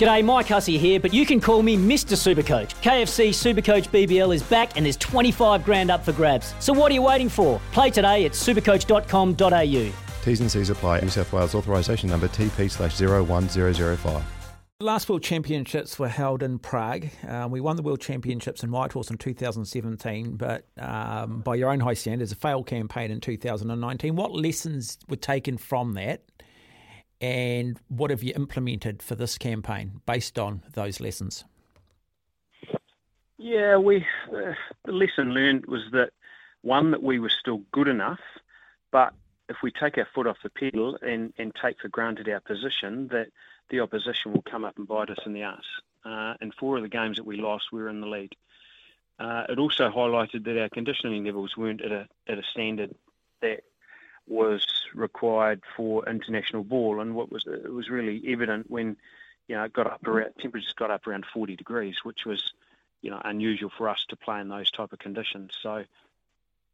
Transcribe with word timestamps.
G'day, 0.00 0.24
Mike 0.24 0.48
Hussey 0.48 0.78
here, 0.78 0.98
but 0.98 1.12
you 1.12 1.26
can 1.26 1.42
call 1.42 1.62
me 1.62 1.76
Mr. 1.76 2.16
Supercoach. 2.16 2.70
KFC 2.80 3.28
Supercoach 3.28 3.90
BBL 3.90 4.34
is 4.34 4.42
back 4.42 4.74
and 4.78 4.86
there's 4.86 4.96
25 4.96 5.62
grand 5.62 5.90
up 5.90 6.02
for 6.02 6.12
grabs. 6.12 6.54
So 6.58 6.72
what 6.72 6.90
are 6.90 6.94
you 6.94 7.02
waiting 7.02 7.28
for? 7.28 7.60
Play 7.72 7.90
today 7.90 8.24
at 8.24 8.32
supercoach.com.au. 8.32 10.24
T's 10.24 10.40
and 10.40 10.50
C's 10.50 10.70
apply. 10.70 11.00
New 11.00 11.10
South 11.10 11.30
Wales 11.34 11.54
authorisation 11.54 12.08
number 12.08 12.28
TP 12.28 12.70
slash 12.70 12.98
01005. 12.98 14.24
The 14.78 14.84
last 14.86 15.06
World 15.10 15.22
Championships 15.22 15.98
were 15.98 16.08
held 16.08 16.42
in 16.42 16.58
Prague. 16.58 17.08
Um, 17.28 17.50
we 17.50 17.60
won 17.60 17.76
the 17.76 17.82
World 17.82 18.00
Championships 18.00 18.62
in 18.62 18.70
Whitehorse 18.70 19.10
in 19.10 19.18
2017, 19.18 20.36
but 20.36 20.64
um, 20.78 21.42
by 21.42 21.56
your 21.56 21.70
own 21.70 21.80
high 21.80 21.92
standards, 21.92 22.32
a 22.32 22.36
failed 22.36 22.66
campaign 22.66 23.10
in 23.10 23.20
2019. 23.20 24.16
What 24.16 24.32
lessons 24.32 24.96
were 25.10 25.16
taken 25.16 25.58
from 25.58 25.92
that, 25.92 26.22
and 27.20 27.78
what 27.88 28.10
have 28.10 28.22
you 28.22 28.32
implemented 28.34 29.02
for 29.02 29.14
this 29.14 29.36
campaign 29.38 30.00
based 30.06 30.38
on 30.38 30.62
those 30.72 31.00
lessons? 31.00 31.44
Yeah, 33.38 33.76
we 33.76 34.06
uh, 34.28 34.52
the 34.84 34.92
lesson 34.92 35.32
learned 35.32 35.66
was 35.66 35.82
that 35.92 36.10
one 36.62 36.90
that 36.90 37.02
we 37.02 37.18
were 37.18 37.30
still 37.30 37.62
good 37.72 37.88
enough, 37.88 38.20
but 38.90 39.14
if 39.48 39.56
we 39.62 39.70
take 39.70 39.98
our 39.98 40.06
foot 40.14 40.26
off 40.26 40.36
the 40.42 40.50
pedal 40.50 40.98
and, 41.02 41.32
and 41.38 41.52
take 41.60 41.80
for 41.80 41.88
granted 41.88 42.28
our 42.28 42.40
position, 42.40 43.08
that 43.08 43.28
the 43.70 43.80
opposition 43.80 44.32
will 44.32 44.42
come 44.42 44.64
up 44.64 44.76
and 44.78 44.86
bite 44.86 45.10
us 45.10 45.18
in 45.26 45.32
the 45.32 45.42
ass. 45.42 45.64
Uh, 46.04 46.34
and 46.40 46.54
four 46.54 46.76
of 46.76 46.82
the 46.82 46.88
games 46.88 47.16
that 47.16 47.26
we 47.26 47.36
lost, 47.36 47.72
we 47.72 47.80
were 47.80 47.88
in 47.88 48.00
the 48.00 48.06
lead. 48.06 48.34
Uh, 49.18 49.44
it 49.48 49.58
also 49.58 49.90
highlighted 49.90 50.44
that 50.44 50.60
our 50.60 50.68
conditioning 50.68 51.24
levels 51.24 51.56
weren't 51.56 51.82
at 51.82 51.92
a 51.92 52.08
at 52.26 52.38
a 52.38 52.42
standard 52.52 52.94
that 53.42 53.64
was 54.30 54.64
required 54.94 55.60
for 55.76 56.08
international 56.08 56.64
ball. 56.64 57.00
And 57.00 57.14
what 57.14 57.30
was 57.30 57.44
it 57.46 57.72
was 57.72 57.90
really 57.90 58.22
evident 58.28 58.70
when 58.70 58.96
you 59.48 59.56
know 59.56 59.64
it 59.64 59.72
got 59.72 59.86
up 59.86 60.06
around 60.06 60.32
temperatures 60.38 60.72
got 60.72 60.90
up 60.90 61.06
around 61.06 61.26
40 61.26 61.56
degrees, 61.56 61.96
which 62.04 62.24
was 62.24 62.52
you 63.02 63.10
know 63.10 63.20
unusual 63.24 63.70
for 63.76 63.88
us 63.88 64.06
to 64.08 64.16
play 64.16 64.40
in 64.40 64.48
those 64.48 64.70
type 64.70 64.92
of 64.92 64.98
conditions. 64.98 65.52
So 65.60 65.84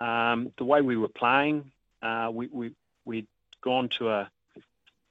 um, 0.00 0.52
the 0.56 0.64
way 0.64 0.80
we 0.80 0.96
were 0.96 1.08
playing, 1.08 1.70
uh, 2.02 2.30
we 2.32 2.48
we 2.48 2.72
we'd 3.04 3.28
gone 3.60 3.90
to 3.98 4.08
a 4.08 4.30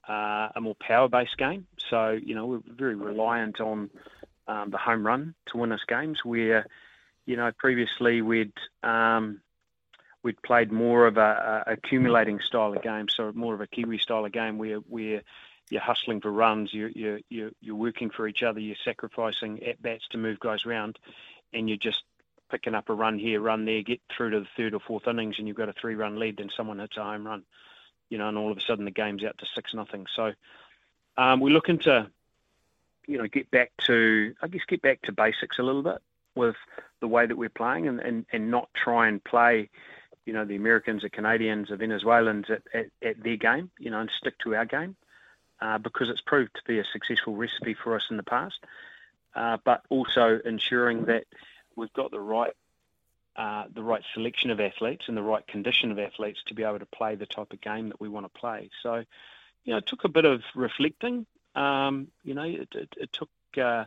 uh, 0.07 0.49
a 0.55 0.61
more 0.61 0.75
power-based 0.75 1.37
game. 1.37 1.67
So 1.89 2.09
you 2.11 2.35
know 2.35 2.47
we're 2.47 2.61
very 2.65 2.95
reliant 2.95 3.61
on 3.61 3.89
um, 4.47 4.71
the 4.71 4.77
home 4.77 5.05
run 5.05 5.35
to 5.47 5.57
win 5.57 5.71
us 5.71 5.81
games. 5.87 6.25
Where 6.25 6.65
you 7.25 7.37
know 7.37 7.51
previously 7.57 8.21
we'd 8.21 8.53
um, 8.81 9.41
we'd 10.23 10.41
played 10.41 10.71
more 10.71 11.07
of 11.07 11.17
a, 11.17 11.63
a, 11.67 11.73
accumulating 11.73 12.39
style 12.39 12.73
of 12.73 12.81
game, 12.81 13.07
so 13.09 13.31
more 13.33 13.53
of 13.53 13.61
a 13.61 13.67
Kiwi 13.67 13.97
style 13.97 14.25
of 14.25 14.31
game 14.31 14.57
where 14.57 14.77
where 14.77 15.21
you're 15.69 15.81
hustling 15.81 16.21
for 16.21 16.31
runs, 16.31 16.73
you're 16.73 16.89
you're 16.89 17.19
you're, 17.29 17.51
you're 17.61 17.75
working 17.75 18.09
for 18.09 18.27
each 18.27 18.43
other, 18.43 18.59
you're 18.59 18.75
sacrificing 18.83 19.63
at 19.63 19.81
bats 19.81 20.07
to 20.09 20.17
move 20.17 20.39
guys 20.39 20.65
around, 20.65 20.99
and 21.53 21.69
you're 21.69 21.77
just 21.77 22.03
picking 22.49 22.75
up 22.75 22.89
a 22.89 22.93
run 22.93 23.17
here, 23.17 23.39
run 23.39 23.65
there, 23.65 23.81
get 23.81 24.01
through 24.15 24.31
to 24.31 24.39
the 24.41 24.47
third 24.57 24.73
or 24.73 24.79
fourth 24.79 25.07
innings, 25.07 25.39
and 25.39 25.47
you've 25.47 25.55
got 25.55 25.69
a 25.69 25.73
three-run 25.73 26.19
lead, 26.19 26.35
then 26.35 26.49
someone 26.55 26.79
hits 26.79 26.97
a 26.97 27.03
home 27.03 27.25
run 27.25 27.43
you 28.11 28.17
know, 28.17 28.27
and 28.27 28.37
all 28.37 28.51
of 28.51 28.57
a 28.57 28.61
sudden 28.61 28.85
the 28.85 28.91
game's 28.91 29.23
out 29.23 29.37
to 29.39 29.47
six 29.55 29.73
nothing. 29.73 30.05
So 30.13 30.33
um, 31.17 31.39
we're 31.39 31.53
looking 31.53 31.79
to, 31.79 32.11
you 33.07 33.17
know, 33.17 33.27
get 33.27 33.49
back 33.49 33.71
to, 33.87 34.35
I 34.41 34.47
guess, 34.47 34.61
get 34.67 34.83
back 34.83 35.01
to 35.03 35.13
basics 35.13 35.57
a 35.57 35.63
little 35.63 35.81
bit 35.81 35.99
with 36.35 36.57
the 36.99 37.07
way 37.07 37.25
that 37.25 37.37
we're 37.37 37.49
playing, 37.49 37.87
and, 37.87 37.99
and, 37.99 38.25
and 38.31 38.51
not 38.51 38.69
try 38.73 39.07
and 39.07 39.23
play, 39.23 39.69
you 40.25 40.33
know, 40.33 40.45
the 40.45 40.55
Americans, 40.55 41.01
the 41.01 41.09
Canadians, 41.09 41.69
the 41.69 41.77
Venezuelans 41.77 42.49
at, 42.49 42.61
at, 42.73 42.87
at 43.01 43.23
their 43.23 43.37
game, 43.37 43.71
you 43.79 43.89
know, 43.89 43.99
and 43.99 44.09
stick 44.11 44.37
to 44.39 44.55
our 44.55 44.65
game 44.65 44.95
uh, 45.61 45.77
because 45.77 46.09
it's 46.09 46.21
proved 46.21 46.53
to 46.55 46.61
be 46.67 46.79
a 46.79 46.85
successful 46.91 47.35
recipe 47.35 47.73
for 47.73 47.95
us 47.95 48.05
in 48.09 48.17
the 48.17 48.23
past. 48.23 48.59
Uh, 49.33 49.57
but 49.63 49.81
also 49.89 50.39
ensuring 50.43 51.05
that 51.05 51.23
we've 51.75 51.93
got 51.93 52.11
the 52.11 52.19
right 52.19 52.53
uh, 53.37 53.63
the 53.73 53.81
right 53.81 54.03
selection 54.13 54.51
of 54.51 54.59
athletes 54.59 55.05
and 55.07 55.15
the 55.15 55.23
right 55.23 55.47
condition 55.47 55.89
of 55.89 55.97
athletes 55.97 56.43
to 56.45 56.53
be 56.53 56.63
able 56.63 56.79
to 56.79 56.85
play 56.85 57.15
the 57.15 57.25
type 57.25 57.53
of 57.53 57.61
game 57.61 57.87
that 57.87 58.01
we 58.01 58.09
want 58.09 58.25
to 58.25 58.39
play. 58.39 58.69
So, 58.83 59.05
you 59.63 59.71
know, 59.71 59.77
it 59.77 59.85
took 59.85 60.03
a 60.03 60.09
bit 60.09 60.25
of 60.25 60.41
reflecting. 60.53 61.25
Um, 61.55 62.09
you 62.25 62.33
know, 62.33 62.43
it, 62.43 62.67
it, 62.73 62.93
it 62.97 63.13
took 63.13 63.29
uh, 63.57 63.85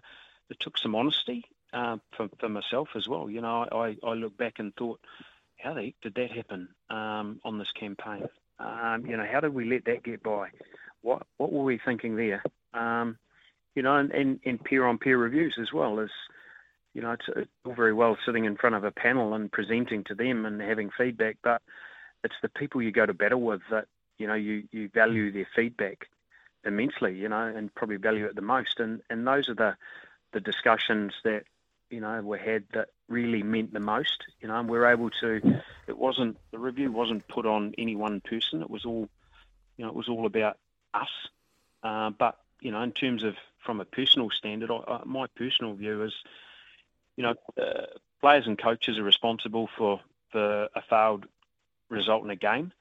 it 0.49 0.61
took 0.61 0.79
some 0.79 0.95
honesty 0.95 1.45
uh, 1.75 1.99
for, 2.17 2.31
for 2.39 2.49
myself 2.49 2.89
as 2.95 3.07
well. 3.07 3.29
You 3.29 3.43
know, 3.43 3.67
I, 3.71 3.97
I 4.03 4.15
look 4.15 4.37
back 4.37 4.61
and 4.61 4.75
thought, 4.75 5.01
how 5.59 5.75
the 5.75 5.85
heck 5.85 5.95
did 6.03 6.15
that 6.15 6.31
happen 6.31 6.69
um, 6.91 7.41
on 7.45 7.59
this 7.59 7.73
campaign? 7.79 8.29
Um, 8.59 9.05
you 9.07 9.17
know, 9.17 9.27
how 9.31 9.41
did 9.41 9.55
we 9.55 9.65
let 9.65 9.85
that 9.87 10.05
get 10.05 10.23
by? 10.23 10.49
What 11.03 11.23
what 11.37 11.53
were 11.53 11.65
we 11.65 11.79
thinking 11.85 12.17
there? 12.17 12.43
Um, 12.73 13.19
you 13.75 13.83
know, 13.83 13.97
and, 13.97 14.11
and, 14.13 14.41
and 14.45 14.63
peer 14.63 14.87
on 14.87 14.99
peer 14.99 15.19
reviews 15.19 15.57
as 15.61 15.73
well 15.73 15.99
as 16.01 16.11
you 16.95 17.03
know, 17.03 17.13
it's, 17.13 17.25
it's 17.37 17.51
all 17.65 17.75
very 17.75 17.93
well 17.93 18.17
sitting 18.25 18.45
in 18.45 18.57
front 18.57 18.77
of 18.77 18.85
a 18.85 18.93
panel 18.93 19.35
and 19.35 19.51
presenting 19.51 20.05
to 20.05 20.15
them 20.15 20.47
and 20.47 20.61
having 20.61 20.91
feedback, 20.97 21.37
but 21.43 21.61
it's 22.23 22.37
the 22.41 22.49
people 22.49 22.81
you 22.81 22.93
go 22.93 23.05
to 23.05 23.13
battle 23.13 23.41
with 23.41 23.61
that, 23.71 23.87
you 24.17 24.27
know, 24.27 24.35
you, 24.35 24.63
you 24.71 24.89
value 24.89 25.33
their 25.33 25.49
feedback 25.55 26.09
immensely, 26.65 27.15
you 27.17 27.29
know, 27.29 27.47
and 27.47 27.75
probably 27.75 27.97
value 27.97 28.27
it 28.27 28.37
the 28.37 28.43
most. 28.43 28.79
And, 28.79 29.03
and 29.11 29.27
those 29.27 29.49
are 29.49 29.55
the, 29.55 29.77
the 30.33 30.41
discussions 30.41 31.13
that, 31.25 31.45
you 31.95 32.01
know, 32.01 32.21
were 32.23 32.37
had 32.37 32.65
that 32.73 32.89
really 33.09 33.45
meant 33.45 33.73
the 33.73 33.79
most, 33.79 34.25
you 34.41 34.49
know, 34.49 34.59
and 34.59 34.69
we're 34.69 34.87
able 34.87 35.11
to, 35.11 35.41
it 35.87 35.97
wasn't, 35.97 36.37
the 36.51 36.59
review 36.59 36.91
wasn't 36.91 37.27
put 37.29 37.47
on 37.47 37.73
any 37.79 37.95
one 37.95 38.21
person. 38.21 38.63
It 38.63 38.69
was 38.69 38.85
all, 38.85 39.09
you 39.77 39.85
know, 39.85 39.91
it 39.91 39.95
was 39.95 40.09
all 40.09 40.27
about 40.27 40.59
us. 40.93 41.09
Uh, 41.85 42.11
but, 42.11 42.37
you 42.61 42.73
know, 42.73 42.83
in 42.83 42.91
terms 42.91 43.23
of 43.23 43.37
from 43.65 43.81
a 43.81 43.85
personal 43.85 44.29
standard, 44.31 44.73
I, 44.73 45.03
my 45.05 45.29
personal 45.37 45.75
view 45.75 46.03
is, 46.03 46.15
you 47.17 47.23
know, 47.23 47.35
uh, 47.63 47.87
players 48.21 48.49
and 48.49 48.59
coaches 48.59 48.99
are 48.99 49.05
responsible 49.05 49.69
for, 49.79 50.01
for 50.33 50.69
a 50.75 50.83
failed 50.91 51.27
result 51.91 52.25
in 52.25 52.31
a 52.31 52.37
game, 52.37 52.73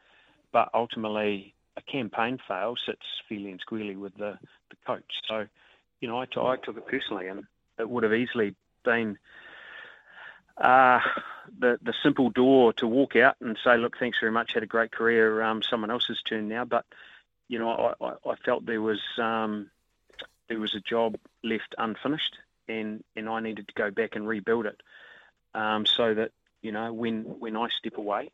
but 0.52 0.72
ultimately 0.74 1.54
a 1.78 1.82
campaign 1.84 2.40
fail 2.48 2.76
sits 2.84 3.06
fairly 3.30 3.52
and 3.52 3.60
squarely 3.60 3.96
with 3.96 4.16
the, 4.18 4.40
the 4.72 4.76
coach. 4.88 5.22
So, 5.28 5.46
you 6.02 6.08
know, 6.08 6.20
I, 6.20 6.26
t- 6.26 6.40
I 6.40 6.56
took 6.56 6.78
it 6.78 6.88
personally, 6.88 7.28
and 7.28 7.44
it 7.78 7.88
would 7.88 8.04
have 8.04 8.14
easily 8.14 8.56
been 8.84 9.18
uh, 10.58 11.00
the 11.60 11.80
the 11.82 11.94
simple 12.04 12.30
door 12.30 12.74
to 12.74 12.88
walk 12.88 13.16
out 13.16 13.36
and 13.40 13.58
say, 13.64 13.78
"Look, 13.78 13.98
thanks 13.98 14.20
very 14.20 14.32
much, 14.32 14.54
had 14.54 14.64
a 14.64 14.68
great 14.68 14.92
career. 14.92 15.42
Um, 15.42 15.62
someone 15.62 15.92
else's 15.92 16.22
turn 16.22 16.48
now." 16.48 16.66
But 16.66 16.86
you 17.48 17.60
know, 17.60 17.70
I, 18.00 18.06
I, 18.06 18.14
I 18.32 18.36
felt 18.46 18.66
there 18.66 18.82
was 18.82 19.02
um, 19.18 19.70
there 20.48 20.60
was 20.60 20.76
a 20.76 20.80
job 20.80 21.16
left 21.44 21.76
unfinished, 21.78 22.38
and 22.68 23.04
and 23.16 23.30
I 23.30 23.40
needed 23.40 23.68
to 23.68 23.74
go 23.74 23.92
back 23.92 24.16
and 24.16 24.28
rebuild 24.28 24.66
it, 24.66 24.82
um, 25.54 25.86
so 25.86 26.14
that 26.14 26.32
you 26.62 26.72
know 26.72 26.94
when 26.94 27.24
when 27.40 27.58
I 27.58 27.68
step 27.70 27.98
away, 27.98 28.30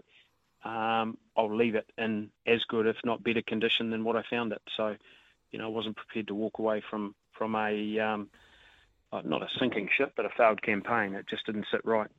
um, 0.64 1.18
I'll 1.38 1.56
leave 1.56 1.76
it 1.76 1.90
in 1.98 2.30
as 2.46 2.64
good, 2.66 2.86
if 2.86 2.98
not 3.04 3.24
better, 3.24 3.42
condition 3.42 3.92
than 3.92 4.04
what 4.04 4.16
I 4.16 4.24
found 4.30 4.52
it. 4.52 4.62
So, 4.76 4.96
you 5.52 5.60
know, 5.60 5.66
I 5.66 5.70
wasn't 5.70 5.96
prepared 5.96 6.28
to 6.28 6.36
walk 6.36 6.60
away 6.60 6.82
from 6.90 7.16
from 7.32 7.56
a 7.56 8.00
um, 8.00 8.30
Uh, 9.12 9.22
not 9.26 9.42
a 9.42 9.48
sinking 9.60 9.90
ship, 9.98 10.14
but 10.16 10.26
a 10.26 10.30
failed 10.38 10.62
campaign. 10.62 11.16
It 11.16 11.26
just 11.28 11.46
didn't 11.46 11.66
sit 11.72 11.82
right. 11.84 12.10